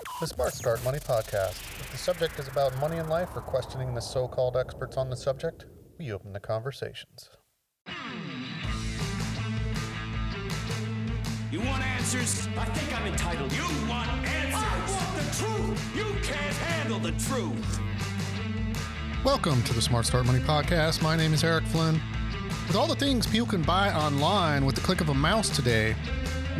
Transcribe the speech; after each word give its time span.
The 0.00 0.26
Smart 0.26 0.54
Start 0.54 0.82
Money 0.82 0.98
Podcast. 0.98 1.60
If 1.78 1.92
the 1.92 1.98
subject 1.98 2.38
is 2.38 2.48
about 2.48 2.74
money 2.78 2.96
in 2.96 3.08
life 3.08 3.36
or 3.36 3.42
questioning 3.42 3.94
the 3.94 4.00
so 4.00 4.26
called 4.26 4.56
experts 4.56 4.96
on 4.96 5.10
the 5.10 5.16
subject, 5.16 5.66
we 5.98 6.10
open 6.10 6.32
the 6.32 6.40
conversations. 6.40 7.28
You 11.50 11.60
want 11.60 11.84
answers? 11.84 12.48
I 12.56 12.64
think 12.64 12.98
I'm 12.98 13.06
entitled. 13.08 13.52
You 13.52 13.64
want 13.90 14.08
answers? 14.26 14.54
I 14.54 14.90
want 14.90 15.16
the 15.16 15.36
truth. 15.36 15.96
You 15.96 16.04
can't 16.22 16.56
handle 16.56 16.98
the 16.98 17.12
truth. 17.12 17.80
Welcome 19.22 19.62
to 19.64 19.74
the 19.74 19.82
Smart 19.82 20.06
Start 20.06 20.24
Money 20.24 20.40
Podcast. 20.40 21.02
My 21.02 21.14
name 21.14 21.34
is 21.34 21.44
Eric 21.44 21.64
Flynn. 21.64 22.00
With 22.66 22.76
all 22.76 22.86
the 22.86 22.96
things 22.96 23.26
people 23.26 23.48
can 23.48 23.62
buy 23.62 23.92
online 23.92 24.64
with 24.64 24.76
the 24.76 24.80
click 24.80 25.02
of 25.02 25.10
a 25.10 25.14
mouse 25.14 25.54
today, 25.54 25.94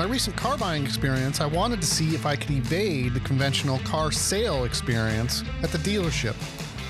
my 0.01 0.07
recent 0.07 0.35
car 0.35 0.57
buying 0.57 0.83
experience, 0.83 1.43
I 1.43 1.47
wanted 1.47 1.83
to 1.83 1.87
see 1.87 2.15
if 2.15 2.25
I 2.25 2.35
could 2.35 2.53
evade 2.53 3.13
the 3.13 3.21
conventional 3.21 3.79
car 3.81 4.11
sale 4.11 4.65
experience 4.65 5.45
at 5.63 5.73
the 5.73 5.79
dealership. 5.81 6.35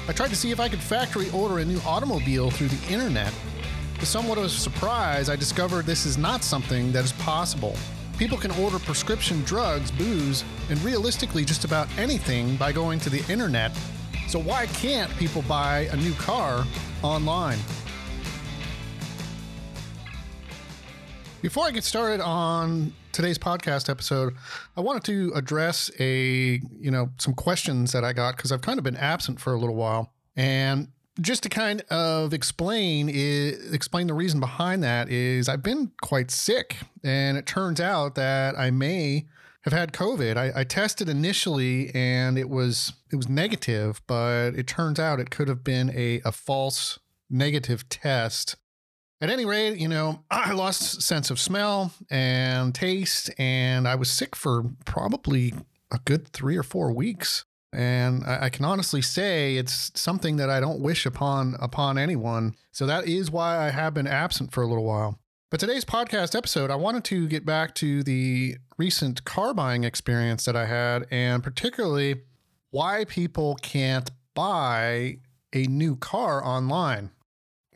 I 0.08 0.12
tried 0.12 0.28
to 0.28 0.36
see 0.36 0.52
if 0.52 0.60
I 0.60 0.68
could 0.68 0.78
factory 0.78 1.28
order 1.30 1.58
a 1.58 1.64
new 1.64 1.80
automobile 1.80 2.52
through 2.52 2.68
the 2.68 2.92
internet. 2.92 3.34
To 3.98 4.06
somewhat 4.06 4.38
of 4.38 4.44
a 4.44 4.48
surprise, 4.48 5.28
I 5.28 5.34
discovered 5.34 5.86
this 5.86 6.06
is 6.06 6.18
not 6.18 6.44
something 6.44 6.92
that 6.92 7.02
is 7.02 7.12
possible. 7.14 7.74
People 8.16 8.38
can 8.38 8.52
order 8.52 8.78
prescription 8.78 9.42
drugs, 9.42 9.90
booze, 9.90 10.44
and 10.68 10.80
realistically 10.84 11.44
just 11.44 11.64
about 11.64 11.88
anything 11.98 12.54
by 12.54 12.70
going 12.70 13.00
to 13.00 13.10
the 13.10 13.24
internet. 13.28 13.76
So 14.28 14.38
why 14.38 14.66
can't 14.66 15.10
people 15.16 15.42
buy 15.48 15.88
a 15.90 15.96
new 15.96 16.14
car 16.14 16.64
online? 17.02 17.58
Before 21.42 21.64
I 21.64 21.72
get 21.72 21.82
started 21.82 22.20
on 22.20 22.92
today's 23.12 23.38
podcast 23.38 23.88
episode, 23.88 24.34
I 24.76 24.80
wanted 24.80 25.04
to 25.04 25.32
address 25.34 25.90
a, 25.98 26.60
you 26.78 26.90
know, 26.90 27.10
some 27.18 27.34
questions 27.34 27.92
that 27.92 28.04
I 28.04 28.12
got 28.12 28.36
because 28.36 28.52
I've 28.52 28.62
kind 28.62 28.78
of 28.78 28.84
been 28.84 28.96
absent 28.96 29.40
for 29.40 29.52
a 29.52 29.58
little 29.58 29.76
while. 29.76 30.12
And 30.36 30.88
just 31.20 31.42
to 31.42 31.48
kind 31.48 31.82
of 31.90 32.32
explain 32.32 33.08
explain 33.08 34.06
the 34.06 34.14
reason 34.14 34.40
behind 34.40 34.82
that 34.82 35.08
is 35.10 35.48
I've 35.48 35.62
been 35.62 35.92
quite 36.02 36.30
sick 36.30 36.76
and 37.04 37.36
it 37.36 37.46
turns 37.46 37.80
out 37.80 38.14
that 38.14 38.58
I 38.58 38.70
may 38.70 39.26
have 39.62 39.72
had 39.72 39.92
COVID. 39.92 40.36
I, 40.36 40.60
I 40.60 40.64
tested 40.64 41.08
initially 41.08 41.94
and 41.94 42.38
it 42.38 42.48
was 42.48 42.94
it 43.12 43.16
was 43.16 43.28
negative, 43.28 44.00
but 44.06 44.50
it 44.54 44.66
turns 44.66 44.98
out 44.98 45.20
it 45.20 45.30
could 45.30 45.48
have 45.48 45.62
been 45.64 45.90
a, 45.94 46.20
a 46.24 46.32
false 46.32 46.98
negative 47.28 47.88
test 47.88 48.56
at 49.20 49.30
any 49.30 49.44
rate, 49.44 49.78
you 49.78 49.88
know, 49.88 50.24
I 50.30 50.52
lost 50.52 51.02
sense 51.02 51.30
of 51.30 51.38
smell 51.38 51.92
and 52.10 52.74
taste, 52.74 53.30
and 53.38 53.86
I 53.86 53.94
was 53.94 54.10
sick 54.10 54.34
for 54.34 54.64
probably 54.84 55.54
a 55.90 55.98
good 56.04 56.28
three 56.28 56.56
or 56.56 56.62
four 56.62 56.92
weeks. 56.92 57.44
And 57.72 58.24
I, 58.26 58.48
can 58.48 58.64
honestly 58.64 59.00
say 59.00 59.54
it's 59.54 59.92
something 59.94 60.36
that 60.36 60.50
I 60.50 60.58
don't 60.58 60.80
wish 60.80 61.06
upon 61.06 61.54
upon 61.60 61.98
anyone. 61.98 62.56
So 62.72 62.84
that 62.86 63.06
is 63.06 63.30
why 63.30 63.58
I 63.58 63.70
have 63.70 63.94
been 63.94 64.08
absent 64.08 64.50
for 64.50 64.62
a 64.62 64.66
little 64.66 64.82
while. 64.84 65.20
But 65.50 65.60
today's 65.60 65.84
podcast 65.84 66.36
episode, 66.36 66.72
I 66.72 66.74
wanted 66.74 67.04
to 67.04 67.28
get 67.28 67.46
back 67.46 67.76
to 67.76 68.02
the 68.02 68.56
recent 68.76 69.24
car 69.24 69.54
buying 69.54 69.84
experience 69.84 70.44
that 70.46 70.56
I 70.56 70.66
had, 70.66 71.06
and 71.12 71.44
particularly 71.44 72.22
why 72.70 73.04
people 73.04 73.54
can't 73.62 74.10
buy 74.34 75.18
a 75.52 75.62
new 75.66 75.94
car 75.94 76.44
online. 76.44 77.10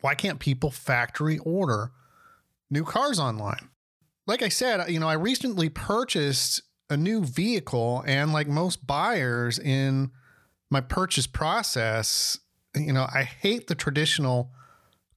Why 0.05 0.13
can't 0.13 0.37
people 0.37 0.69
factory 0.69 1.39
order 1.39 1.89
new 2.69 2.83
cars 2.83 3.19
online? 3.19 3.69
Like 4.27 4.43
I 4.43 4.49
said, 4.49 4.87
you 4.87 4.99
know, 4.99 5.07
I 5.07 5.13
recently 5.13 5.67
purchased 5.67 6.61
a 6.91 6.95
new 6.95 7.25
vehicle, 7.25 8.03
and 8.05 8.31
like 8.31 8.47
most 8.47 8.85
buyers 8.85 9.57
in 9.57 10.11
my 10.69 10.79
purchase 10.79 11.25
process, 11.25 12.37
you 12.75 12.93
know, 12.93 13.07
I 13.11 13.23
hate 13.23 13.65
the 13.65 13.73
traditional 13.73 14.51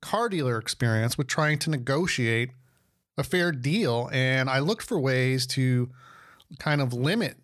car 0.00 0.31
dealer 0.31 0.56
experience 0.56 1.19
with 1.19 1.27
trying 1.27 1.59
to 1.59 1.70
negotiate 1.70 2.53
a 3.19 3.22
fair 3.22 3.53
deal. 3.53 4.09
And 4.10 4.49
I 4.49 4.60
looked 4.60 4.84
for 4.84 4.99
ways 4.99 5.47
to 5.49 5.91
kind 6.59 6.81
of 6.81 6.94
limit 6.94 7.37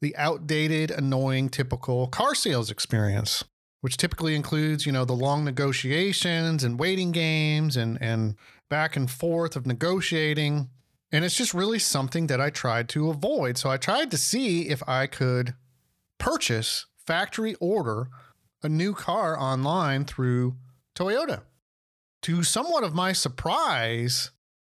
the 0.00 0.16
outdated, 0.16 0.90
annoying, 0.90 1.50
typical 1.50 2.06
car 2.06 2.34
sales 2.34 2.70
experience 2.70 3.44
which 3.80 3.96
typically 3.96 4.34
includes, 4.34 4.86
you 4.86 4.92
know, 4.92 5.04
the 5.04 5.12
long 5.12 5.44
negotiations 5.44 6.64
and 6.64 6.78
waiting 6.78 7.12
games 7.12 7.76
and 7.76 8.00
and 8.00 8.34
back 8.68 8.96
and 8.96 9.10
forth 9.10 9.56
of 9.56 9.66
negotiating. 9.66 10.68
And 11.10 11.24
it's 11.24 11.36
just 11.36 11.54
really 11.54 11.78
something 11.78 12.26
that 12.26 12.40
I 12.40 12.50
tried 12.50 12.88
to 12.90 13.08
avoid. 13.08 13.56
So 13.56 13.70
I 13.70 13.78
tried 13.78 14.10
to 14.10 14.18
see 14.18 14.68
if 14.68 14.86
I 14.86 15.06
could 15.06 15.54
purchase 16.18 16.86
factory 17.06 17.54
order 17.60 18.08
a 18.62 18.68
new 18.68 18.92
car 18.92 19.38
online 19.38 20.04
through 20.04 20.56
Toyota. 20.94 21.42
To 22.22 22.42
somewhat 22.42 22.82
of 22.82 22.94
my 22.94 23.12
surprise, 23.12 24.32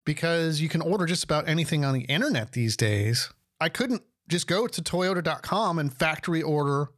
because 0.06 0.60
you 0.60 0.70
can 0.70 0.82
order 0.82 1.06
just 1.06 1.24
about 1.24 1.48
anything 1.48 1.86
on 1.86 1.94
the 1.94 2.02
internet 2.02 2.52
these 2.52 2.76
days, 2.76 3.30
I 3.62 3.70
couldn't 3.70 4.04
just 4.28 4.46
go 4.46 4.68
to 4.68 4.82
toyota.com 4.82 5.80
and 5.80 5.94
factory 5.94 6.44
order 6.44 6.90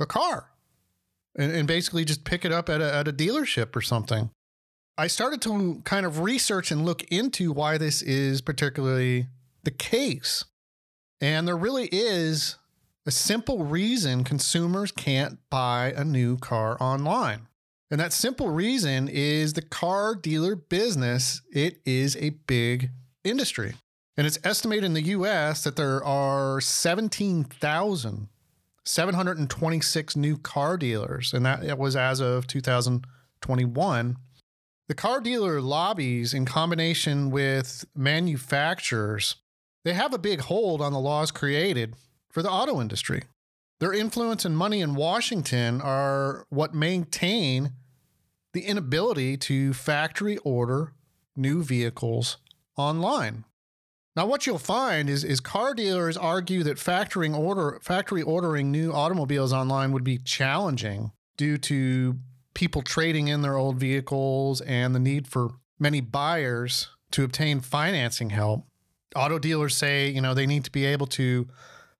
a 0.00 0.06
car 0.06 0.47
and, 1.36 1.52
and 1.52 1.66
basically 1.68 2.04
just 2.04 2.24
pick 2.24 2.44
it 2.44 2.52
up 2.52 2.68
at 2.68 2.80
a, 2.80 2.94
at 2.94 3.08
a 3.08 3.12
dealership 3.12 3.74
or 3.74 3.80
something. 3.80 4.30
I 4.96 5.06
started 5.06 5.40
to 5.42 5.80
kind 5.84 6.04
of 6.04 6.20
research 6.20 6.70
and 6.70 6.84
look 6.84 7.04
into 7.04 7.52
why 7.52 7.78
this 7.78 8.02
is 8.02 8.40
particularly 8.40 9.28
the 9.62 9.70
case. 9.70 10.44
And 11.20 11.46
there 11.46 11.56
really 11.56 11.88
is 11.92 12.56
a 13.06 13.10
simple 13.10 13.64
reason 13.64 14.24
consumers 14.24 14.92
can't 14.92 15.38
buy 15.50 15.92
a 15.96 16.04
new 16.04 16.36
car 16.36 16.76
online. 16.80 17.46
And 17.90 18.00
that 18.00 18.12
simple 18.12 18.50
reason 18.50 19.08
is 19.08 19.54
the 19.54 19.62
car 19.62 20.14
dealer 20.14 20.54
business, 20.54 21.42
it 21.50 21.80
is 21.86 22.16
a 22.16 22.30
big 22.30 22.90
industry. 23.24 23.74
And 24.16 24.26
it's 24.26 24.38
estimated 24.44 24.84
in 24.84 24.94
the 24.94 25.02
US 25.02 25.64
that 25.64 25.76
there 25.76 26.04
are 26.04 26.60
17,000 26.60 28.28
726 28.88 30.16
new 30.16 30.38
car 30.38 30.78
dealers, 30.78 31.34
and 31.34 31.44
that 31.44 31.78
was 31.78 31.94
as 31.94 32.20
of 32.20 32.46
2021. 32.46 34.16
The 34.88 34.94
car 34.94 35.20
dealer 35.20 35.60
lobbies, 35.60 36.32
in 36.32 36.46
combination 36.46 37.30
with 37.30 37.84
manufacturers, 37.94 39.36
they 39.84 39.92
have 39.92 40.14
a 40.14 40.18
big 40.18 40.40
hold 40.40 40.80
on 40.80 40.94
the 40.94 40.98
laws 40.98 41.30
created 41.30 41.96
for 42.30 42.42
the 42.42 42.50
auto 42.50 42.80
industry. 42.80 43.24
Their 43.78 43.92
influence 43.92 44.46
and 44.46 44.56
money 44.56 44.80
in 44.80 44.94
Washington 44.94 45.82
are 45.82 46.46
what 46.48 46.74
maintain 46.74 47.72
the 48.54 48.62
inability 48.62 49.36
to 49.36 49.74
factory 49.74 50.38
order 50.38 50.94
new 51.36 51.62
vehicles 51.62 52.38
online. 52.76 53.44
Now, 54.16 54.26
what 54.26 54.46
you'll 54.46 54.58
find 54.58 55.08
is, 55.08 55.22
is 55.22 55.38
car 55.38 55.74
dealers 55.74 56.16
argue 56.16 56.62
that 56.64 56.76
factoring 56.76 57.36
order, 57.36 57.78
factory 57.82 58.22
ordering 58.22 58.72
new 58.72 58.92
automobiles 58.92 59.52
online 59.52 59.92
would 59.92 60.04
be 60.04 60.18
challenging 60.18 61.12
due 61.36 61.56
to 61.58 62.16
people 62.54 62.82
trading 62.82 63.28
in 63.28 63.42
their 63.42 63.56
old 63.56 63.76
vehicles 63.78 64.60
and 64.62 64.94
the 64.94 64.98
need 64.98 65.28
for 65.28 65.50
many 65.78 66.00
buyers 66.00 66.88
to 67.12 67.22
obtain 67.22 67.60
financing 67.60 68.30
help. 68.30 68.66
Auto 69.14 69.38
dealers 69.38 69.76
say, 69.76 70.08
you 70.08 70.20
know, 70.20 70.34
they 70.34 70.46
need 70.46 70.64
to 70.64 70.72
be 70.72 70.84
able 70.84 71.06
to 71.06 71.46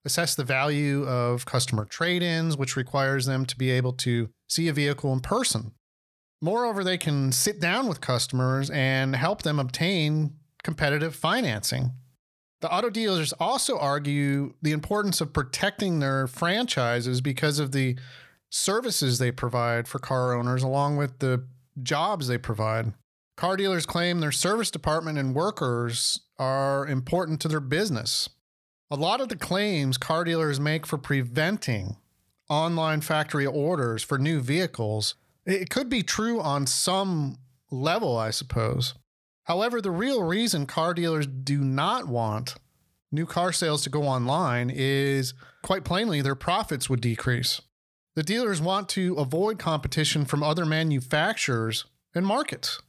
assess 0.05 0.35
the 0.35 0.45
value 0.45 1.07
of 1.07 1.47
customer 1.47 1.85
trade-ins, 1.85 2.57
which 2.57 2.77
requires 2.77 3.27
them 3.27 3.47
to 3.47 3.57
be 3.57 3.71
able 3.71 3.93
to 3.93 4.29
see 4.49 4.69
a 4.69 4.73
vehicle 4.73 5.13
in 5.13 5.21
person. 5.21 5.73
Moreover, 6.41 6.83
they 6.83 6.99
can 6.99 7.31
sit 7.33 7.61
down 7.61 7.89
with 7.89 8.01
customers 8.01 8.71
and 8.71 9.15
help 9.15 9.43
them 9.43 9.59
obtain 9.59 10.35
competitive 10.69 11.15
financing. 11.15 11.93
The 12.61 12.71
auto 12.71 12.91
dealers 12.91 13.33
also 13.41 13.79
argue 13.79 14.53
the 14.61 14.73
importance 14.73 15.23
of 15.23 15.33
protecting 15.33 15.99
their 15.99 16.27
franchises 16.27 17.23
because 17.23 17.59
of 17.59 17.73
the 17.73 17.97
services 18.51 19.19
they 19.19 19.33
provide 19.33 19.89
for 19.89 19.99
car 19.99 20.35
owners, 20.35 20.63
along 20.63 20.99
with 20.99 21.21
the 21.21 21.47
jobs 21.83 22.29
they 22.29 22.37
provide. 22.37 22.93
Car 23.35 23.57
dealers 23.57 23.87
claim 23.87 24.21
their 24.21 24.31
service 24.31 24.71
department 24.71 25.17
and 25.17 25.35
workers 25.35 26.21
are 26.39 26.87
important 26.87 27.41
to 27.41 27.49
their 27.49 27.61
business. 27.61 28.29
A 28.91 28.97
lot 28.97 29.23
of 29.23 29.31
the 29.31 29.37
claims 29.37 29.97
car 29.97 30.23
dealers 30.23 30.61
make 30.61 30.85
for 30.85 30.99
preventing 30.99 31.97
online 32.51 33.01
factory 33.01 33.47
orders 33.47 34.03
for 34.03 34.19
new 34.19 34.41
vehicles, 34.41 35.15
it 35.47 35.71
could 35.71 35.89
be 35.89 36.03
true 36.03 36.43
on 36.43 36.67
some 36.67 37.39
level, 37.71 38.19
I 38.19 38.33
suppose. 38.33 38.93
However, 39.49 39.81
the 39.81 39.91
real 39.91 40.23
reason 40.23 40.67
car 40.67 40.93
dealers 40.93 41.27
do 41.27 41.65
not 41.65 42.07
want 42.07 42.57
new 43.11 43.25
car 43.25 43.51
sales 43.51 43.83
to 43.85 43.91
go 43.91 44.03
online 44.03 44.71
is 44.71 45.33
quite 45.63 45.85
plainly 45.85 46.21
their 46.21 46.35
profits 46.35 46.91
would 46.91 47.01
decrease. 47.01 47.63
The 48.15 48.23
dealers 48.23 48.61
want 48.61 48.91
to 48.91 49.15
avoid 49.15 49.59
competition 49.59 50.27
from 50.27 50.43
other 50.43 50.67
manufacturers 50.67 51.87
and 52.15 52.27
markets. 52.27 52.83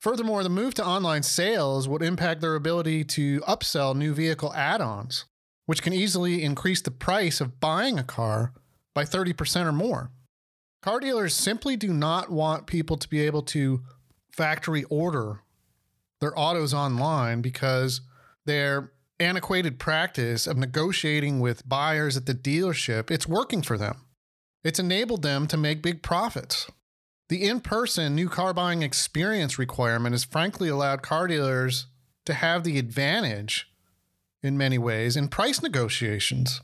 Furthermore, 0.00 0.42
the 0.42 0.50
move 0.50 0.74
to 0.74 0.86
online 0.86 1.22
sales 1.22 1.88
would 1.88 2.02
impact 2.02 2.42
their 2.42 2.56
ability 2.56 3.04
to 3.04 3.40
upsell 3.40 3.96
new 3.96 4.12
vehicle 4.12 4.52
add 4.54 4.82
ons. 4.82 5.24
which 5.64 5.80
can 5.80 5.92
easily 5.92 6.42
increase 6.42 6.82
the 6.82 6.90
price 6.90 7.40
of 7.40 7.60
buying 7.60 7.98
a 7.98 8.02
car 8.04 8.52
by 8.94 9.04
30% 9.04 9.64
or 9.64 9.72
more. 9.72 10.10
Car 10.82 10.98
dealers 10.98 11.34
simply 11.34 11.76
do 11.76 11.92
not 11.92 12.30
want 12.30 12.66
people 12.66 12.96
to 12.96 13.08
be 13.08 13.20
able 13.20 13.42
to 13.42 13.80
factory 14.32 14.82
order 14.90 15.40
their 16.22 16.38
autos 16.38 16.72
online 16.72 17.42
because 17.42 18.00
their 18.46 18.92
antiquated 19.20 19.78
practice 19.78 20.46
of 20.46 20.56
negotiating 20.56 21.40
with 21.40 21.68
buyers 21.68 22.16
at 22.16 22.26
the 22.26 22.34
dealership, 22.34 23.10
it's 23.10 23.26
working 23.26 23.60
for 23.60 23.76
them. 23.76 24.06
It's 24.64 24.78
enabled 24.78 25.22
them 25.22 25.48
to 25.48 25.56
make 25.56 25.82
big 25.82 26.02
profits. 26.02 26.70
The 27.28 27.42
in-person 27.44 28.14
new 28.14 28.28
car 28.28 28.54
buying 28.54 28.82
experience 28.82 29.58
requirement 29.58 30.12
has 30.12 30.24
frankly 30.24 30.68
allowed 30.68 31.02
car 31.02 31.26
dealers 31.26 31.86
to 32.24 32.34
have 32.34 32.62
the 32.62 32.78
advantage 32.78 33.68
in 34.42 34.56
many 34.56 34.78
ways 34.78 35.16
in 35.16 35.26
price 35.26 35.60
negotiations. 35.60 36.60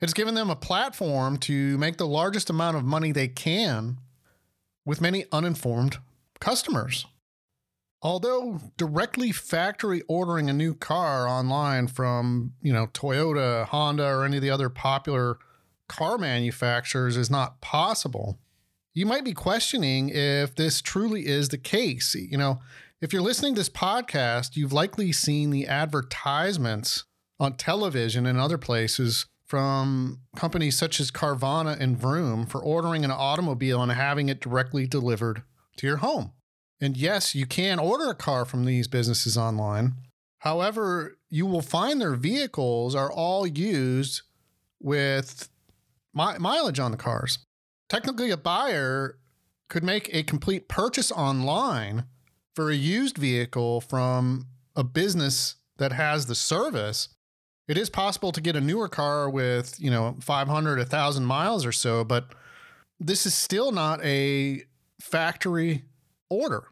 It's 0.00 0.14
given 0.14 0.34
them 0.34 0.48
a 0.48 0.56
platform 0.56 1.36
to 1.38 1.76
make 1.76 1.98
the 1.98 2.06
largest 2.06 2.48
amount 2.48 2.78
of 2.78 2.84
money 2.84 3.12
they 3.12 3.28
can 3.28 3.98
with 4.86 5.00
many 5.00 5.26
uninformed 5.30 5.98
customers. 6.40 7.06
Although 8.04 8.60
directly 8.76 9.32
factory 9.32 10.02
ordering 10.08 10.50
a 10.50 10.52
new 10.52 10.74
car 10.74 11.26
online 11.26 11.86
from, 11.86 12.52
you 12.60 12.70
know, 12.70 12.86
Toyota, 12.88 13.64
Honda, 13.64 14.04
or 14.04 14.26
any 14.26 14.36
of 14.36 14.42
the 14.42 14.50
other 14.50 14.68
popular 14.68 15.38
car 15.88 16.18
manufacturers 16.18 17.16
is 17.16 17.30
not 17.30 17.62
possible, 17.62 18.38
you 18.92 19.06
might 19.06 19.24
be 19.24 19.32
questioning 19.32 20.10
if 20.10 20.54
this 20.54 20.82
truly 20.82 21.26
is 21.26 21.48
the 21.48 21.56
case. 21.56 22.14
You 22.14 22.36
know, 22.36 22.60
if 23.00 23.14
you're 23.14 23.22
listening 23.22 23.54
to 23.54 23.60
this 23.60 23.70
podcast, 23.70 24.54
you've 24.54 24.74
likely 24.74 25.10
seen 25.10 25.48
the 25.48 25.66
advertisements 25.66 27.04
on 27.40 27.56
television 27.56 28.26
and 28.26 28.38
other 28.38 28.58
places 28.58 29.24
from 29.46 30.20
companies 30.36 30.76
such 30.76 31.00
as 31.00 31.10
Carvana 31.10 31.80
and 31.80 31.96
Vroom 31.96 32.44
for 32.44 32.62
ordering 32.62 33.02
an 33.02 33.10
automobile 33.10 33.82
and 33.82 33.92
having 33.92 34.28
it 34.28 34.40
directly 34.40 34.86
delivered 34.86 35.42
to 35.78 35.86
your 35.86 35.98
home. 35.98 36.33
And 36.80 36.96
yes, 36.96 37.34
you 37.34 37.46
can 37.46 37.78
order 37.78 38.10
a 38.10 38.14
car 38.14 38.44
from 38.44 38.64
these 38.64 38.88
businesses 38.88 39.38
online. 39.38 39.94
However, 40.40 41.16
you 41.30 41.46
will 41.46 41.62
find 41.62 42.00
their 42.00 42.14
vehicles 42.14 42.94
are 42.94 43.10
all 43.10 43.46
used 43.46 44.22
with 44.80 45.48
mi- 46.12 46.38
mileage 46.38 46.78
on 46.78 46.90
the 46.90 46.96
cars. 46.96 47.38
Technically, 47.88 48.30
a 48.30 48.36
buyer 48.36 49.18
could 49.68 49.84
make 49.84 50.14
a 50.14 50.22
complete 50.22 50.68
purchase 50.68 51.10
online 51.10 52.04
for 52.54 52.70
a 52.70 52.74
used 52.74 53.16
vehicle 53.16 53.80
from 53.80 54.46
a 54.76 54.84
business 54.84 55.56
that 55.78 55.92
has 55.92 56.26
the 56.26 56.34
service 56.34 57.08
it 57.66 57.78
is 57.78 57.88
possible 57.88 58.32
to 58.32 58.40
get 58.40 58.56
a 58.56 58.60
newer 58.60 58.88
car 58.88 59.28
with, 59.30 59.80
you 59.80 59.90
know, 59.90 60.16
500, 60.20 60.78
1,000 60.78 61.24
miles 61.24 61.64
or 61.64 61.72
so, 61.72 62.04
but 62.04 62.34
this 63.00 63.24
is 63.26 63.34
still 63.34 63.72
not 63.72 64.04
a 64.04 64.62
factory 65.00 65.84
order. 66.30 66.64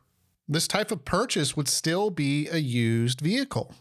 This 0.49 0.69
type 0.69 0.91
of 0.91 1.05
purchase 1.05 1.57
would 1.57 1.69
still 1.69 2.11
be 2.11 2.49
a 2.49 2.59
used 2.59 3.21
vehicle. 3.21 3.75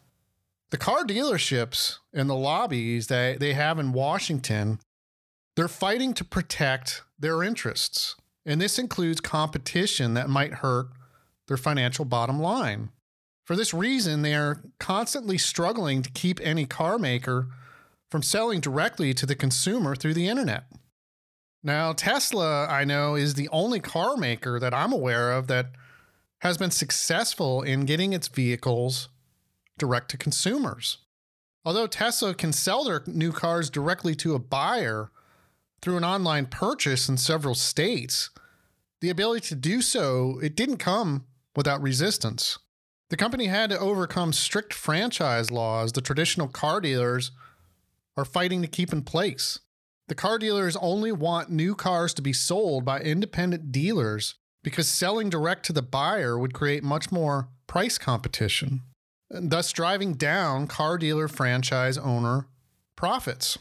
The 0.70 0.78
car 0.78 1.04
dealerships 1.04 1.98
and 2.14 2.30
the 2.30 2.36
lobbies 2.36 3.08
that 3.08 3.40
they 3.40 3.54
have 3.54 3.78
in 3.78 3.92
Washington, 3.92 4.80
they're 5.56 5.68
fighting 5.68 6.14
to 6.14 6.24
protect 6.24 7.04
their 7.20 7.44
interests. 7.44 8.16
And 8.46 8.62
this 8.62 8.80
includes 8.80 9.20
competition 9.20 10.14
that 10.14 10.30
might 10.30 10.56
hurt 10.56 10.88
their 11.48 11.58
financial 11.58 12.06
bottom 12.06 12.40
line. 12.40 12.90
For 13.46 13.56
this 13.56 13.74
reason, 13.74 14.22
they 14.22 14.34
are 14.34 14.62
constantly 14.80 15.38
struggling 15.38 16.02
to 16.04 16.12
keep 16.12 16.40
any 16.42 16.66
car 16.66 16.98
maker 16.98 17.50
from 18.10 18.24
selling 18.24 18.62
directly 18.62 19.14
to 19.14 19.26
the 19.26 19.36
consumer 19.36 19.96
through 19.96 20.14
the 20.14 20.30
internet. 20.30 20.66
Now, 21.64 21.94
Tesla, 21.94 22.68
I 22.68 22.86
know, 22.86 23.16
is 23.16 23.36
the 23.36 23.50
only 23.50 23.80
car 23.80 24.18
maker 24.18 24.60
that 24.60 24.74
I'm 24.74 24.92
aware 24.92 25.32
of 25.32 25.48
that 25.48 25.68
has 26.40 26.58
been 26.58 26.72
successful 26.72 27.62
in 27.62 27.86
getting 27.86 28.14
its 28.14 28.28
vehicles 28.28 29.10
direct 29.78 30.10
to 30.12 30.18
consumers. 30.18 30.98
Although 31.64 31.86
Tesla 31.86 32.34
can 32.34 32.52
sell 32.52 32.84
their 32.84 33.04
new 33.06 33.32
cars 33.32 33.70
directly 33.70 34.16
to 34.16 34.34
a 34.34 34.40
buyer 34.40 35.12
through 35.82 35.98
an 35.98 36.04
online 36.04 36.48
purchase 36.48 37.08
in 37.08 37.18
several 37.18 37.54
states, 37.54 38.32
the 39.00 39.12
ability 39.12 39.48
to 39.48 39.56
do 39.56 39.82
so, 39.82 40.40
it 40.42 40.56
didn't 40.56 40.78
come 40.78 41.26
without 41.56 41.82
resistance. 41.82 42.58
The 43.10 43.18
company 43.18 43.48
had 43.48 43.70
to 43.70 43.80
overcome 43.80 44.34
strict 44.34 44.74
franchise 44.74 45.52
laws 45.52 45.92
the 45.92 46.02
traditional 46.02 46.48
car 46.48 46.82
dealers 46.82 47.32
are 48.18 48.26
fighting 48.26 48.62
to 48.62 48.68
keep 48.68 48.92
in 48.92 49.04
place. 49.04 49.60
The 50.12 50.16
car 50.16 50.38
dealers 50.38 50.76
only 50.82 51.14
want 51.14 51.50
new 51.50 51.74
cars 51.74 52.14
to 52.16 52.22
be 52.22 52.34
sold 52.34 52.84
by 52.84 53.00
independent 53.00 53.72
dealers 53.72 54.36
because 54.62 54.90
selling 54.90 55.30
direct 55.30 55.66
to 55.68 55.72
the 55.72 55.82
buyer 55.82 56.38
would 56.38 56.54
create 56.54 56.84
much 56.84 57.14
more 57.14 57.48
price 57.66 57.98
competition, 57.98 58.82
thus 59.30 59.72
driving 59.72 60.16
down 60.16 60.68
car 60.68 60.98
dealer 60.98 61.30
franchise 61.30 61.98
owner 61.98 62.48
profits. 62.98 63.58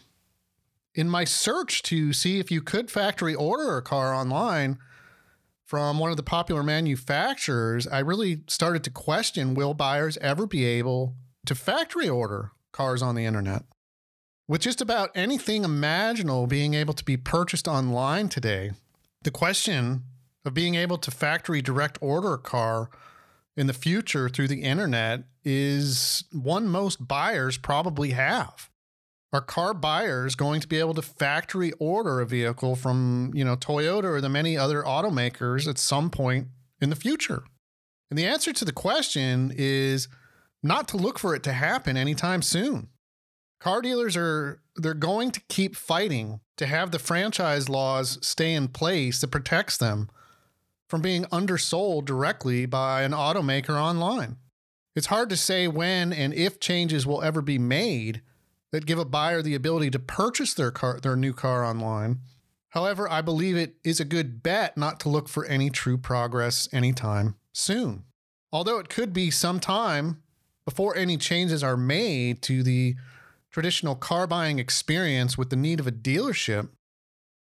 In 0.92 1.08
my 1.08 1.22
search 1.22 1.84
to 1.84 2.12
see 2.12 2.40
if 2.40 2.50
you 2.50 2.62
could 2.62 2.90
factory 2.90 3.36
order 3.36 3.76
a 3.76 3.82
car 3.82 4.12
online, 4.12 4.80
from 5.64 6.00
one 6.00 6.10
of 6.10 6.16
the 6.16 6.24
popular 6.24 6.64
manufacturers, 6.64 7.86
I 7.86 8.00
really 8.00 8.42
started 8.48 8.82
to 8.82 8.90
question 8.90 9.54
will 9.54 9.72
buyers 9.72 10.16
ever 10.16 10.48
be 10.48 10.64
able 10.64 11.14
to 11.46 11.54
factory 11.54 12.08
order 12.08 12.50
cars 12.72 13.02
on 13.02 13.14
the 13.14 13.24
internet? 13.24 13.62
With 14.50 14.62
just 14.62 14.80
about 14.80 15.12
anything 15.14 15.62
imaginable 15.62 16.48
being 16.48 16.74
able 16.74 16.94
to 16.94 17.04
be 17.04 17.16
purchased 17.16 17.68
online 17.68 18.28
today, 18.28 18.72
the 19.22 19.30
question 19.30 20.02
of 20.44 20.54
being 20.54 20.74
able 20.74 20.98
to 20.98 21.12
factory 21.12 21.62
direct 21.62 21.98
order 22.00 22.32
a 22.32 22.38
car 22.38 22.90
in 23.56 23.68
the 23.68 23.72
future 23.72 24.28
through 24.28 24.48
the 24.48 24.64
internet 24.64 25.22
is 25.44 26.24
one 26.32 26.66
most 26.66 27.06
buyers 27.06 27.58
probably 27.58 28.10
have. 28.10 28.68
Are 29.32 29.40
car 29.40 29.72
buyers 29.72 30.34
going 30.34 30.60
to 30.60 30.66
be 30.66 30.80
able 30.80 30.94
to 30.94 31.02
factory 31.02 31.70
order 31.78 32.20
a 32.20 32.26
vehicle 32.26 32.74
from, 32.74 33.30
you 33.32 33.44
know, 33.44 33.54
Toyota 33.54 34.02
or 34.02 34.20
the 34.20 34.28
many 34.28 34.58
other 34.58 34.82
automakers 34.82 35.68
at 35.68 35.78
some 35.78 36.10
point 36.10 36.48
in 36.80 36.90
the 36.90 36.96
future? 36.96 37.44
And 38.10 38.18
the 38.18 38.26
answer 38.26 38.52
to 38.52 38.64
the 38.64 38.72
question 38.72 39.52
is 39.56 40.08
not 40.60 40.88
to 40.88 40.96
look 40.96 41.20
for 41.20 41.36
it 41.36 41.44
to 41.44 41.52
happen 41.52 41.96
anytime 41.96 42.42
soon. 42.42 42.88
Car 43.60 43.82
dealers 43.82 44.16
are 44.16 44.60
they're 44.76 44.94
going 44.94 45.30
to 45.30 45.40
keep 45.48 45.76
fighting 45.76 46.40
to 46.56 46.66
have 46.66 46.90
the 46.90 46.98
franchise 46.98 47.68
laws 47.68 48.18
stay 48.26 48.54
in 48.54 48.68
place 48.68 49.20
that 49.20 49.28
protects 49.28 49.76
them 49.76 50.08
from 50.88 51.02
being 51.02 51.26
undersold 51.30 52.06
directly 52.06 52.64
by 52.66 53.02
an 53.02 53.12
automaker 53.12 53.80
online. 53.80 54.36
It's 54.96 55.06
hard 55.06 55.28
to 55.30 55.36
say 55.36 55.68
when 55.68 56.12
and 56.12 56.32
if 56.32 56.58
changes 56.58 57.06
will 57.06 57.22
ever 57.22 57.42
be 57.42 57.58
made 57.58 58.22
that 58.72 58.86
give 58.86 58.98
a 58.98 59.04
buyer 59.04 59.42
the 59.42 59.54
ability 59.54 59.90
to 59.90 59.98
purchase 59.98 60.54
their 60.54 60.70
car, 60.70 60.98
their 61.00 61.16
new 61.16 61.32
car 61.32 61.64
online. 61.64 62.20
However, 62.70 63.10
I 63.10 63.20
believe 63.20 63.56
it 63.56 63.74
is 63.84 64.00
a 64.00 64.04
good 64.04 64.42
bet 64.42 64.76
not 64.76 65.00
to 65.00 65.08
look 65.08 65.28
for 65.28 65.44
any 65.44 65.70
true 65.70 65.98
progress 65.98 66.68
anytime 66.72 67.36
soon. 67.52 68.04
Although 68.52 68.78
it 68.78 68.88
could 68.88 69.12
be 69.12 69.30
some 69.30 69.60
time 69.60 70.22
before 70.64 70.96
any 70.96 71.16
changes 71.16 71.62
are 71.62 71.76
made 71.76 72.42
to 72.42 72.62
the 72.62 72.96
traditional 73.50 73.94
car 73.94 74.26
buying 74.26 74.58
experience 74.58 75.36
with 75.36 75.50
the 75.50 75.56
need 75.56 75.80
of 75.80 75.86
a 75.86 75.92
dealership, 75.92 76.68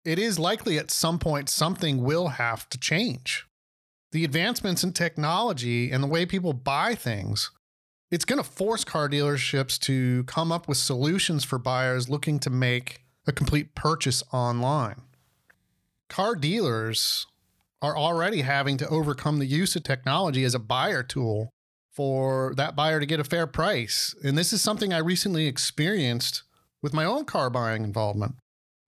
it 0.04 0.20
is 0.20 0.40
likely 0.40 0.78
at 0.78 0.92
some 0.92 1.20
point 1.20 1.50
something 1.50 2.04
will 2.04 2.30
have 2.30 2.68
to 2.70 2.78
change. 2.78 3.46
The 4.12 4.24
advancements 4.24 4.84
in 4.84 4.94
technology 4.94 5.92
and 5.92 6.04
the 6.04 6.08
way 6.08 6.26
people 6.26 6.54
buy 6.54 6.96
things 6.96 7.52
it's 8.14 8.26
going 8.26 8.38
to 8.38 8.48
force 8.48 8.84
car 8.84 9.10
dealerships 9.10 9.80
to 9.80 10.24
come 10.26 10.52
up 10.52 10.68
with 10.68 10.78
solutions 10.78 11.44
for 11.44 11.58
buyers 11.58 12.10
looking 12.10 12.38
to 12.42 12.52
make 12.52 13.02
a 13.26 13.32
complete 13.32 13.74
purchase 13.74 14.24
online. 14.32 15.02
Car 16.10 16.36
dealers 16.36 17.26
are 17.82 17.98
already 17.98 18.42
having 18.42 18.78
to 18.78 18.88
overcome 18.88 19.40
the 19.40 19.48
use 19.48 19.76
of 19.76 19.82
technology 19.82 20.44
as 20.44 20.54
a 20.54 20.60
buyer 20.60 21.02
tool 21.02 21.50
for 21.94 22.54
that 22.58 22.76
buyer 22.76 23.00
to 23.00 23.06
get 23.06 23.20
a 23.20 23.24
fair 23.24 23.48
price. 23.48 24.16
And 24.24 24.38
this 24.38 24.52
is 24.52 24.62
something 24.62 24.92
I 24.92 24.98
recently 24.98 25.46
experienced 25.46 26.44
with 26.82 26.94
my 26.94 27.06
own 27.06 27.26
car 27.26 27.50
buying 27.50 27.84
involvement. 27.84 28.36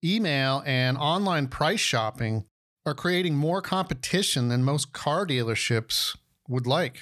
Email 0.03 0.63
and 0.65 0.97
online 0.97 1.47
price 1.47 1.79
shopping 1.79 2.45
are 2.85 2.93
creating 2.93 3.35
more 3.35 3.62
competition 3.62 4.50
than 4.50 4.63
most 4.63 4.91
car 4.91 5.25
dealerships 5.25 6.15
would 6.47 6.67
like. 6.67 7.00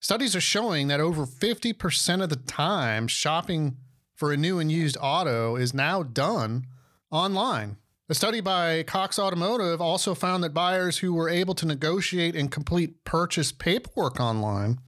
Studies 0.00 0.34
are 0.34 0.40
showing 0.40 0.88
that 0.88 1.00
over 1.00 1.26
50% 1.26 2.22
of 2.22 2.28
the 2.28 2.36
time 2.36 3.06
shopping 3.06 3.76
for 4.16 4.32
a 4.32 4.36
new 4.36 4.58
and 4.58 4.70
used 4.70 4.96
auto 5.00 5.56
is 5.56 5.74
now 5.74 6.02
done 6.02 6.66
online. 7.10 7.76
A 8.08 8.14
study 8.14 8.40
by 8.40 8.82
Cox 8.82 9.18
Automotive 9.18 9.80
also 9.80 10.14
found 10.14 10.42
that 10.42 10.52
buyers 10.52 10.98
who 10.98 11.14
were 11.14 11.28
able 11.28 11.54
to 11.54 11.66
negotiate 11.66 12.34
and 12.34 12.50
complete 12.50 13.04
purchase 13.04 13.52
paperwork 13.52 14.18
online 14.18 14.80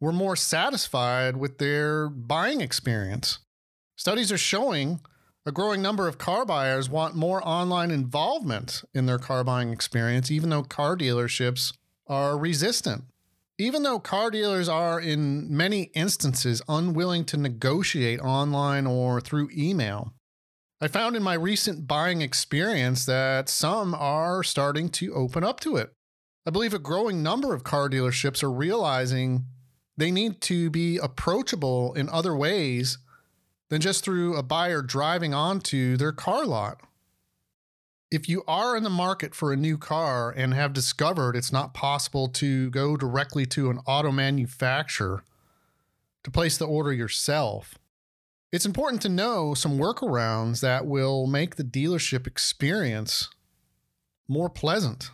were 0.00 0.12
more 0.12 0.36
satisfied 0.36 1.36
with 1.36 1.58
their 1.58 2.08
buying 2.08 2.60
experience. 2.60 3.38
Studies 3.96 4.32
are 4.32 4.38
showing 4.38 5.00
a 5.46 5.52
growing 5.52 5.82
number 5.82 6.08
of 6.08 6.18
car 6.18 6.44
buyers 6.44 6.88
want 6.88 7.14
more 7.14 7.46
online 7.46 7.90
involvement 7.90 8.82
in 8.94 9.06
their 9.06 9.18
car 9.18 9.44
buying 9.44 9.70
experience, 9.72 10.30
even 10.30 10.50
though 10.50 10.62
car 10.62 10.96
dealerships 10.96 11.74
are 12.06 12.38
resistant. 12.38 13.04
Even 13.58 13.82
though 13.82 13.98
car 13.98 14.30
dealers 14.30 14.68
are, 14.68 14.98
in 14.98 15.54
many 15.54 15.90
instances, 15.94 16.62
unwilling 16.66 17.24
to 17.26 17.36
negotiate 17.36 18.20
online 18.20 18.86
or 18.86 19.20
through 19.20 19.50
email, 19.54 20.14
I 20.80 20.88
found 20.88 21.14
in 21.14 21.22
my 21.22 21.34
recent 21.34 21.86
buying 21.86 22.22
experience 22.22 23.04
that 23.04 23.50
some 23.50 23.94
are 23.94 24.42
starting 24.42 24.88
to 24.90 25.12
open 25.12 25.44
up 25.44 25.60
to 25.60 25.76
it. 25.76 25.92
I 26.46 26.50
believe 26.50 26.72
a 26.72 26.78
growing 26.78 27.22
number 27.22 27.52
of 27.52 27.64
car 27.64 27.90
dealerships 27.90 28.42
are 28.42 28.50
realizing 28.50 29.44
they 30.00 30.10
need 30.10 30.40
to 30.42 30.70
be 30.70 30.96
approachable 30.96 31.92
in 31.94 32.08
other 32.08 32.34
ways 32.34 32.98
than 33.68 33.80
just 33.80 34.04
through 34.04 34.36
a 34.36 34.42
buyer 34.42 34.82
driving 34.82 35.32
onto 35.34 35.96
their 35.96 36.12
car 36.12 36.44
lot. 36.44 36.80
If 38.10 38.28
you 38.28 38.42
are 38.48 38.76
in 38.76 38.82
the 38.82 38.90
market 38.90 39.34
for 39.34 39.52
a 39.52 39.56
new 39.56 39.78
car 39.78 40.30
and 40.30 40.52
have 40.52 40.72
discovered 40.72 41.36
it's 41.36 41.52
not 41.52 41.74
possible 41.74 42.28
to 42.28 42.70
go 42.70 42.96
directly 42.96 43.46
to 43.46 43.70
an 43.70 43.78
auto 43.86 44.10
manufacturer 44.10 45.22
to 46.24 46.30
place 46.30 46.58
the 46.58 46.66
order 46.66 46.92
yourself, 46.92 47.78
it's 48.50 48.66
important 48.66 49.00
to 49.02 49.08
know 49.08 49.54
some 49.54 49.78
workarounds 49.78 50.60
that 50.60 50.86
will 50.86 51.28
make 51.28 51.54
the 51.54 51.62
dealership 51.62 52.26
experience 52.26 53.28
more 54.26 54.50
pleasant. 54.50 55.12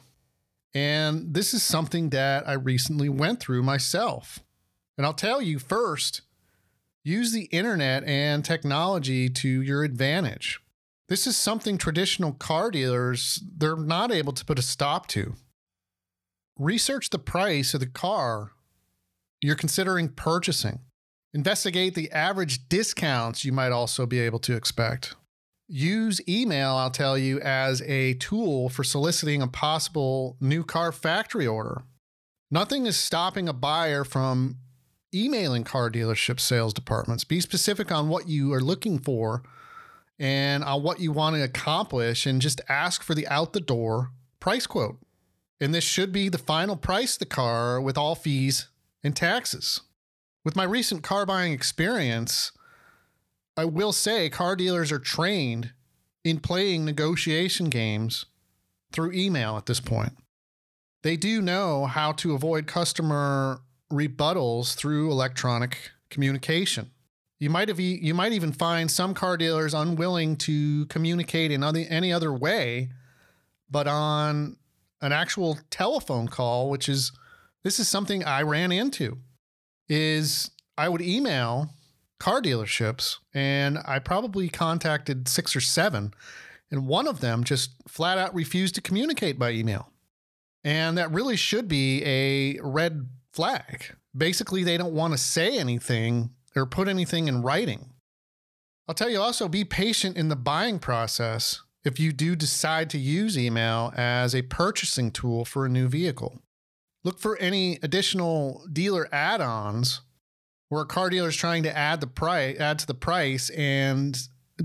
And 0.72 1.34
this 1.34 1.52
is 1.52 1.62
something 1.62 2.10
that 2.10 2.48
I 2.48 2.54
recently 2.54 3.10
went 3.10 3.40
through 3.40 3.62
myself. 3.62 4.40
And 4.96 5.06
I'll 5.06 5.14
tell 5.14 5.42
you 5.42 5.58
first 5.58 6.22
use 7.04 7.32
the 7.32 7.44
internet 7.44 8.02
and 8.04 8.44
technology 8.44 9.28
to 9.28 9.48
your 9.48 9.84
advantage. 9.84 10.60
This 11.08 11.26
is 11.26 11.36
something 11.36 11.78
traditional 11.78 12.32
car 12.32 12.70
dealers 12.70 13.42
they're 13.56 13.76
not 13.76 14.10
able 14.10 14.32
to 14.32 14.44
put 14.44 14.58
a 14.58 14.62
stop 14.62 15.06
to. 15.08 15.34
Research 16.58 17.10
the 17.10 17.18
price 17.18 17.74
of 17.74 17.80
the 17.80 17.86
car 17.86 18.52
you're 19.42 19.54
considering 19.54 20.08
purchasing. 20.08 20.80
Investigate 21.32 21.94
the 21.94 22.10
average 22.10 22.68
discounts 22.68 23.44
you 23.44 23.52
might 23.52 23.70
also 23.70 24.06
be 24.06 24.18
able 24.18 24.38
to 24.40 24.56
expect. 24.56 25.14
Use 25.68 26.20
email, 26.28 26.76
I'll 26.76 26.90
tell 26.90 27.18
you, 27.18 27.40
as 27.40 27.82
a 27.82 28.14
tool 28.14 28.68
for 28.68 28.82
soliciting 28.82 29.42
a 29.42 29.48
possible 29.48 30.36
new 30.40 30.64
car 30.64 30.92
factory 30.92 31.46
order. 31.46 31.82
Nothing 32.50 32.86
is 32.86 32.96
stopping 32.96 33.48
a 33.48 33.52
buyer 33.52 34.02
from 34.04 34.56
emailing 35.24 35.64
car 35.64 35.90
dealership 35.90 36.38
sales 36.40 36.74
departments. 36.74 37.24
Be 37.24 37.40
specific 37.40 37.90
on 37.90 38.08
what 38.08 38.28
you 38.28 38.52
are 38.52 38.60
looking 38.60 38.98
for 38.98 39.42
and 40.18 40.64
on 40.64 40.82
what 40.82 41.00
you 41.00 41.12
want 41.12 41.36
to 41.36 41.42
accomplish, 41.42 42.24
and 42.24 42.40
just 42.40 42.60
ask 42.68 43.02
for 43.02 43.14
the 43.14 43.28
out 43.28 43.52
the 43.52 43.60
door 43.60 44.12
price 44.40 44.66
quote. 44.66 44.98
And 45.60 45.74
this 45.74 45.84
should 45.84 46.12
be 46.12 46.28
the 46.28 46.38
final 46.38 46.76
price 46.76 47.14
of 47.14 47.18
the 47.18 47.26
car 47.26 47.80
with 47.80 47.98
all 47.98 48.14
fees 48.14 48.68
and 49.02 49.14
taxes. 49.14 49.80
With 50.44 50.56
my 50.56 50.64
recent 50.64 51.02
car 51.02 51.26
buying 51.26 51.52
experience, 51.52 52.52
I 53.56 53.64
will 53.64 53.92
say 53.92 54.28
car 54.28 54.54
dealers 54.54 54.92
are 54.92 54.98
trained 54.98 55.72
in 56.24 56.40
playing 56.40 56.84
negotiation 56.84 57.68
games 57.68 58.26
through 58.92 59.12
email 59.12 59.56
at 59.56 59.66
this 59.66 59.80
point. 59.80 60.12
They 61.02 61.16
do 61.16 61.40
know 61.40 61.86
how 61.86 62.12
to 62.12 62.34
avoid 62.34 62.66
customer 62.66 63.60
rebuttals 63.92 64.74
through 64.74 65.10
electronic 65.10 65.90
communication. 66.10 66.90
You 67.38 67.50
might 67.50 67.68
have 67.68 67.78
you 67.78 68.14
might 68.14 68.32
even 68.32 68.52
find 68.52 68.90
some 68.90 69.12
car 69.12 69.36
dealers 69.36 69.74
unwilling 69.74 70.36
to 70.38 70.86
communicate 70.86 71.50
in 71.50 71.62
any 71.62 72.12
other 72.12 72.32
way, 72.32 72.90
but 73.70 73.86
on 73.86 74.56
an 75.02 75.12
actual 75.12 75.58
telephone 75.70 76.28
call, 76.28 76.70
which 76.70 76.88
is 76.88 77.12
this 77.62 77.78
is 77.78 77.88
something 77.88 78.24
I 78.24 78.42
ran 78.42 78.72
into 78.72 79.18
is 79.88 80.50
I 80.78 80.88
would 80.88 81.02
email 81.02 81.70
car 82.18 82.40
dealerships 82.40 83.18
and 83.34 83.78
I 83.84 83.98
probably 83.98 84.48
contacted 84.48 85.28
six 85.28 85.54
or 85.54 85.60
seven, 85.60 86.14
and 86.70 86.86
one 86.86 87.06
of 87.06 87.20
them 87.20 87.44
just 87.44 87.72
flat 87.86 88.16
out 88.16 88.34
refused 88.34 88.74
to 88.76 88.80
communicate 88.80 89.38
by 89.38 89.50
email. 89.50 89.90
And 90.64 90.96
that 90.98 91.12
really 91.12 91.36
should 91.36 91.68
be 91.68 92.02
a 92.04 92.58
red 92.60 93.08
flag. 93.36 93.94
Basically, 94.16 94.64
they 94.64 94.78
don't 94.78 94.94
want 94.94 95.12
to 95.12 95.18
say 95.18 95.58
anything 95.58 96.30
or 96.56 96.64
put 96.64 96.88
anything 96.88 97.28
in 97.28 97.42
writing. 97.42 97.90
I'll 98.88 98.94
tell 98.94 99.10
you 99.10 99.20
also 99.20 99.46
be 99.46 99.64
patient 99.64 100.16
in 100.16 100.28
the 100.28 100.36
buying 100.36 100.78
process 100.78 101.60
if 101.84 102.00
you 102.00 102.12
do 102.12 102.34
decide 102.34 102.88
to 102.90 102.98
use 102.98 103.38
email 103.38 103.92
as 103.94 104.34
a 104.34 104.42
purchasing 104.42 105.10
tool 105.10 105.44
for 105.44 105.66
a 105.66 105.68
new 105.68 105.86
vehicle. 105.86 106.40
Look 107.04 107.18
for 107.20 107.36
any 107.36 107.78
additional 107.82 108.64
dealer 108.72 109.08
add-ons 109.12 110.00
where 110.68 110.82
a 110.82 110.86
car 110.86 111.10
dealer 111.10 111.28
is 111.28 111.36
trying 111.36 111.62
to 111.64 111.76
add 111.76 112.00
the 112.00 112.06
price 112.06 112.58
add 112.58 112.78
to 112.80 112.86
the 112.86 112.94
price 112.94 113.50
and 113.50 114.18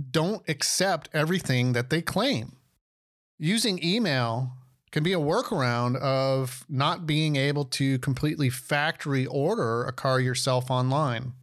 don't 0.10 0.48
accept 0.50 1.10
everything 1.14 1.74
that 1.74 1.90
they 1.90 2.02
claim. 2.02 2.56
Using 3.38 3.84
email 3.84 4.54
can 4.92 5.04
be 5.04 5.14
a 5.14 5.20
workaround 5.20 5.96
of 5.98 6.66
not 6.68 7.08
being 7.08 7.36
able 7.36 7.66
to 7.66 7.98
completely 8.00 8.50
factory 8.50 9.26
order 9.26 9.86
a 9.86 9.94
car 9.94 10.20
yourself 10.20 10.70
online. 10.70 11.34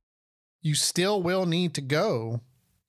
You 0.60 0.74
still 0.74 1.22
will 1.22 1.46
need 1.46 1.74
to 1.74 1.80
go 1.80 2.40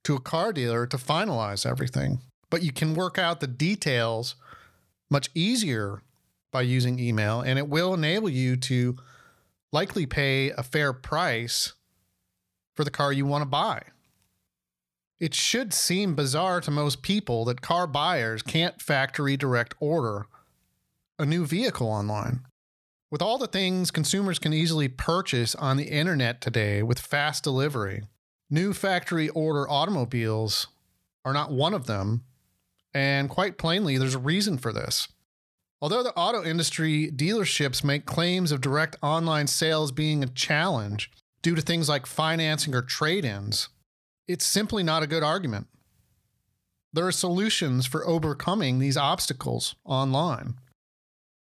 to 0.04 0.16
a 0.16 0.20
car 0.20 0.52
dealer 0.52 0.86
to 0.86 0.96
finalize 0.96 1.64
everything, 1.64 2.20
but 2.50 2.62
you 2.62 2.72
can 2.72 2.94
work 2.94 3.18
out 3.18 3.40
the 3.40 3.46
details 3.46 4.34
much 5.10 5.30
easier 5.34 6.02
by 6.52 6.62
using 6.62 6.98
email, 6.98 7.40
and 7.40 7.58
it 7.58 7.68
will 7.68 7.94
enable 7.94 8.28
you 8.28 8.56
to 8.56 8.96
likely 9.72 10.04
pay 10.04 10.50
a 10.50 10.62
fair 10.62 10.92
price 10.92 11.74
for 12.74 12.84
the 12.84 12.90
car 12.90 13.12
you 13.12 13.24
want 13.24 13.42
to 13.42 13.48
buy. 13.48 13.82
It 15.20 15.34
should 15.34 15.72
seem 15.72 16.14
bizarre 16.14 16.60
to 16.62 16.70
most 16.70 17.02
people 17.02 17.44
that 17.44 17.60
car 17.60 17.86
buyers 17.86 18.42
can't 18.42 18.80
factory 18.80 19.36
direct 19.36 19.74
order 19.78 20.26
a 21.20 21.26
new 21.26 21.44
vehicle 21.44 21.86
online. 21.86 22.40
With 23.10 23.20
all 23.20 23.36
the 23.36 23.46
things 23.46 23.90
consumers 23.90 24.38
can 24.38 24.54
easily 24.54 24.88
purchase 24.88 25.54
on 25.54 25.76
the 25.76 25.84
internet 25.84 26.40
today 26.40 26.82
with 26.82 26.98
fast 26.98 27.44
delivery, 27.44 28.04
new 28.48 28.72
factory 28.72 29.28
order 29.28 29.68
automobiles 29.68 30.68
are 31.24 31.34
not 31.34 31.52
one 31.52 31.74
of 31.74 31.86
them. 31.86 32.24
And 32.94 33.28
quite 33.28 33.58
plainly, 33.58 33.98
there's 33.98 34.14
a 34.14 34.18
reason 34.18 34.56
for 34.56 34.72
this. 34.72 35.08
Although 35.82 36.02
the 36.02 36.16
auto 36.16 36.42
industry 36.42 37.10
dealerships 37.14 37.84
make 37.84 38.06
claims 38.06 38.50
of 38.50 38.62
direct 38.62 38.96
online 39.02 39.46
sales 39.46 39.92
being 39.92 40.22
a 40.22 40.28
challenge 40.28 41.10
due 41.42 41.54
to 41.54 41.62
things 41.62 41.88
like 41.88 42.06
financing 42.06 42.74
or 42.74 42.82
trade 42.82 43.26
ins, 43.26 43.68
it's 44.26 44.46
simply 44.46 44.82
not 44.82 45.02
a 45.02 45.06
good 45.06 45.22
argument. 45.22 45.66
There 46.94 47.06
are 47.06 47.12
solutions 47.12 47.86
for 47.86 48.06
overcoming 48.06 48.78
these 48.78 48.96
obstacles 48.96 49.74
online. 49.84 50.54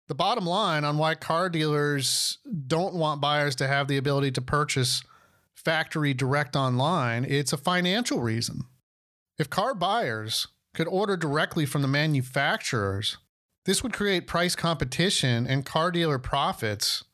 The 0.06 0.14
bottom 0.14 0.44
line 0.44 0.84
on 0.84 0.98
why 0.98 1.14
car 1.14 1.48
dealers 1.48 2.38
don't 2.66 2.94
want 2.94 3.20
buyers 3.20 3.56
to 3.56 3.66
have 3.66 3.88
the 3.88 3.96
ability 3.96 4.32
to 4.32 4.42
purchase 4.42 5.02
factory 5.54 6.12
direct 6.12 6.54
online, 6.54 7.24
it's 7.24 7.52
a 7.52 7.56
financial 7.56 8.20
reason. 8.20 8.64
If 9.38 9.48
car 9.48 9.74
buyers 9.74 10.48
could 10.74 10.88
order 10.88 11.16
directly 11.16 11.64
from 11.64 11.82
the 11.82 11.88
manufacturers, 11.88 13.16
this 13.64 13.82
would 13.82 13.94
create 13.94 14.26
price 14.26 14.54
competition 14.54 15.46
and 15.46 15.64
car 15.64 15.90
dealer 15.90 16.18
profits, 16.18 17.04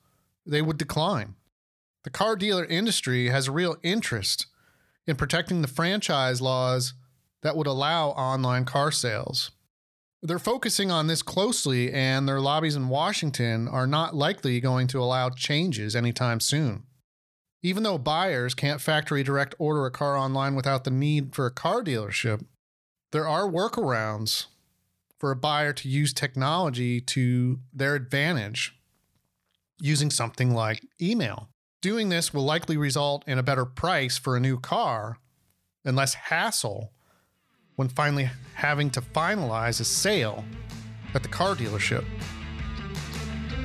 they 0.44 0.62
would 0.62 0.78
decline. 0.78 1.37
The 2.02 2.11
car 2.11 2.35
dealer 2.35 2.64
industry 2.64 3.28
has 3.28 3.47
a 3.47 3.52
real 3.52 3.76
interest 3.82 4.47
in 5.06 5.16
protecting 5.16 5.62
the 5.62 5.68
franchise 5.68 6.40
laws 6.40 6.94
that 7.42 7.56
would 7.56 7.66
allow 7.66 8.09
online 8.11 8.64
car 8.64 8.90
sales. 8.90 9.52
They're 10.23 10.39
focusing 10.39 10.91
on 10.91 11.07
this 11.07 11.23
closely, 11.23 11.93
and 11.93 12.29
their 12.29 12.41
lobbies 12.41 12.77
in 12.77 12.89
Washington 12.89 13.69
are 13.69 13.87
not 13.87 14.15
likely 14.15 14.61
going 14.61 14.87
to 14.89 15.00
allow 15.00 15.31
changes 15.31 15.97
anytime 15.97 16.41
soon. 16.41 16.85
Even 17.62 17.83
though 17.83 17.99
buyers 17.99 18.55
can't 18.55 18.81
factory 18.81 19.23
direct 19.23 19.55
order 19.59 19.87
a 19.87 19.91
car 19.91 20.17
online 20.17 20.55
without 20.55 20.85
the 20.85 20.91
need 20.91 21.35
for 21.35 21.47
a 21.47 21.50
car 21.50 21.83
dealership, 21.83 22.45
there 23.12 23.27
are 23.27 23.49
workarounds 23.49 24.47
for 25.19 25.31
a 25.31 25.37
buyer 25.37 25.73
to 25.73 25.89
use 25.89 26.12
technology 26.12 27.00
to 27.00 27.59
their 27.73 27.95
advantage 27.95 28.79
using 29.81 30.11
something 30.11 30.55
like 30.55 30.87
email. 31.00 31.49
Doing 31.83 32.11
this 32.11 32.33
will 32.33 32.45
likely 32.45 32.77
result 32.77 33.25
in 33.27 33.39
a 33.39 33.43
better 33.43 33.65
price 33.65 34.19
for 34.19 34.37
a 34.37 34.41
new 34.41 34.59
car 34.59 35.19
and 35.85 35.97
less 35.97 36.15
hassle 36.15 36.93
when 37.80 37.88
finally 37.88 38.28
having 38.52 38.90
to 38.90 39.00
finalize 39.00 39.80
a 39.80 39.84
sale 39.84 40.44
at 41.14 41.22
the 41.22 41.28
car 41.30 41.54
dealership. 41.54 42.04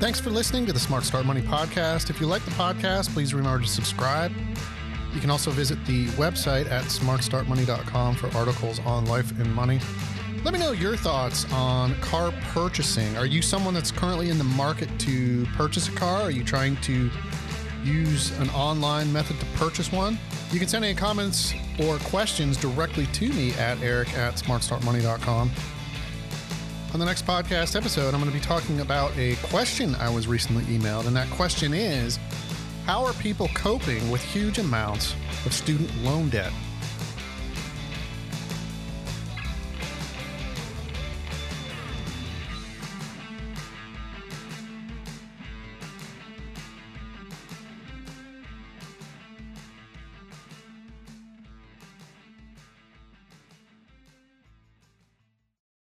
Thanks 0.00 0.18
for 0.18 0.30
listening 0.30 0.64
to 0.64 0.72
the 0.72 0.80
Smart 0.80 1.04
Start 1.04 1.26
Money 1.26 1.42
podcast. 1.42 2.08
If 2.08 2.18
you 2.18 2.26
like 2.26 2.42
the 2.46 2.50
podcast, 2.52 3.12
please 3.12 3.34
remember 3.34 3.62
to 3.62 3.70
subscribe. 3.70 4.32
You 5.12 5.20
can 5.20 5.28
also 5.28 5.50
visit 5.50 5.84
the 5.84 6.06
website 6.12 6.70
at 6.70 6.84
smartstartmoney.com 6.84 8.14
for 8.14 8.34
articles 8.34 8.80
on 8.86 9.04
life 9.04 9.38
and 9.38 9.54
money. 9.54 9.80
Let 10.44 10.54
me 10.54 10.60
know 10.60 10.72
your 10.72 10.96
thoughts 10.96 11.44
on 11.52 11.94
car 12.00 12.32
purchasing. 12.54 13.18
Are 13.18 13.26
you 13.26 13.42
someone 13.42 13.74
that's 13.74 13.90
currently 13.90 14.30
in 14.30 14.38
the 14.38 14.44
market 14.44 14.88
to 15.00 15.44
purchase 15.56 15.88
a 15.88 15.92
car? 15.92 16.22
Are 16.22 16.30
you 16.30 16.42
trying 16.42 16.78
to 16.78 17.10
use 17.86 18.36
an 18.40 18.50
online 18.50 19.12
method 19.12 19.38
to 19.38 19.46
purchase 19.54 19.92
one? 19.92 20.18
You 20.50 20.58
can 20.58 20.68
send 20.68 20.84
any 20.84 20.94
comments 20.94 21.54
or 21.84 21.98
questions 21.98 22.56
directly 22.56 23.06
to 23.06 23.28
me 23.32 23.52
at 23.54 23.80
eric 23.82 24.12
at 24.14 24.34
smartstartmoney.com. 24.34 25.50
On 26.92 27.00
the 27.00 27.06
next 27.06 27.26
podcast 27.26 27.76
episode, 27.76 28.14
I'm 28.14 28.20
going 28.20 28.32
to 28.32 28.38
be 28.38 28.42
talking 28.42 28.80
about 28.80 29.16
a 29.18 29.36
question 29.36 29.94
I 29.96 30.08
was 30.08 30.26
recently 30.26 30.64
emailed, 30.64 31.06
and 31.06 31.14
that 31.14 31.28
question 31.30 31.74
is 31.74 32.18
How 32.84 33.04
are 33.04 33.12
people 33.14 33.48
coping 33.54 34.10
with 34.10 34.22
huge 34.22 34.58
amounts 34.58 35.14
of 35.44 35.52
student 35.52 35.94
loan 36.02 36.28
debt? 36.30 36.52